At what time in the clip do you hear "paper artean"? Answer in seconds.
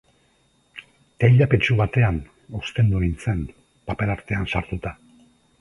3.91-4.49